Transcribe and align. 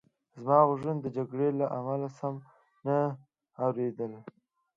زما 0.41 0.57
غوږونو 0.67 0.99
د 1.03 1.07
جګړې 1.17 1.49
له 1.59 1.65
امله 1.77 2.09
سم 2.17 2.35
نه 2.85 2.97
اورېدل 3.63 4.11